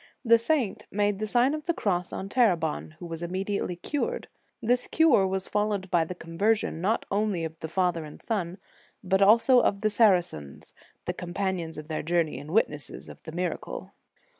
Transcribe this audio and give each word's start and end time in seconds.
The 0.25 0.39
saint 0.39 0.87
made 0.89 1.19
the 1.19 1.27
Sign 1.27 1.53
of 1.53 1.65
the 1.65 1.75
Cross 1.75 2.11
on 2.11 2.27
Terebon, 2.27 2.95
who 2.97 3.05
was 3.05 3.21
immediately 3.21 3.75
cured. 3.75 4.27
This 4.59 4.87
cure 4.87 5.27
was 5.27 5.47
fol 5.47 5.67
lowed 5.67 5.91
by 5.91 6.05
the 6.05 6.15
conversion, 6.15 6.81
not 6.81 7.05
only 7.11 7.43
of 7.43 7.59
the 7.59 7.67
father 7.67 8.03
and 8.03 8.19
son, 8.19 8.57
but 9.03 9.21
also 9.21 9.59
of 9.61 9.81
the 9.81 9.91
Saracens, 9.91 10.73
the 11.05 11.13
companions 11.13 11.77
of 11.77 11.87
their 11.87 12.01
journey 12.01 12.39
and 12.39 12.49
witnesses 12.49 13.09
of 13.09 13.21
the 13.21 13.31
miracle. 13.31 13.91